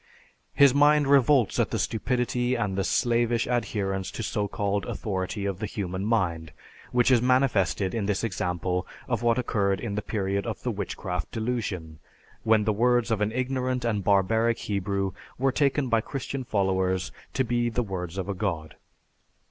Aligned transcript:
His 0.55 0.73
mind 0.73 1.05
revolts 1.05 1.59
at 1.59 1.69
the 1.69 1.77
stupidity 1.77 2.55
and 2.55 2.75
the 2.75 2.83
slavish 2.83 3.45
adherence 3.45 4.09
to 4.09 4.23
so 4.23 4.47
called 4.47 4.83
authority 4.87 5.45
of 5.45 5.59
the 5.59 5.67
human 5.67 6.05
mind, 6.05 6.53
which 6.91 7.11
is 7.11 7.21
manifested 7.21 7.93
in 7.93 8.07
this 8.07 8.23
example 8.23 8.87
of 9.07 9.21
what 9.21 9.37
occurred 9.37 9.79
in 9.79 9.93
the 9.93 10.01
period 10.01 10.47
of 10.47 10.63
the 10.63 10.71
Witchcraft 10.71 11.29
Delusion, 11.31 11.99
when 12.41 12.63
the 12.63 12.73
words 12.73 13.11
of 13.11 13.21
an 13.21 13.31
ignorant 13.31 13.85
and 13.85 14.03
barbaric 14.03 14.57
Hebrew 14.57 15.11
were 15.37 15.51
taken 15.51 15.87
by 15.87 16.01
Christian 16.01 16.43
followers 16.45 17.11
to 17.35 17.43
be 17.43 17.69
the 17.69 17.83
words 17.83 18.17
of 18.17 18.27
a 18.27 18.33
god. 18.33 18.77